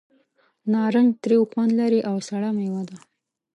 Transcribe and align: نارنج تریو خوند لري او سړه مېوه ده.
نارنج 0.71 1.09
تریو 1.21 1.43
خوند 1.51 1.71
لري 1.79 2.01
او 2.09 2.15
سړه 2.29 2.49
مېوه 2.57 2.83
ده. 2.89 2.97